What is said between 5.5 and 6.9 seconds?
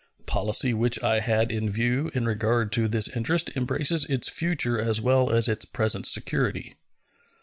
present security.